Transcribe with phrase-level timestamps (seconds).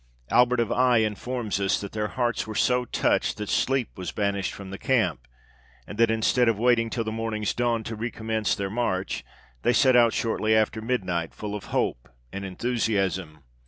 [0.31, 4.51] Albert of Aix informs us that their hearts were so touched that sleep was banished
[4.51, 5.27] from the camp,
[5.85, 9.23] and that, instead of waiting till the morning's dawn to recommence their march,
[9.61, 13.43] they set out shortly after midnight, full of hope and enthusiasm.